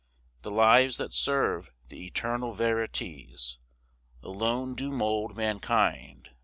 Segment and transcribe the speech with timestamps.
[0.41, 3.59] The lives that serve the eternal verities
[4.23, 6.29] Alone do mould mankind.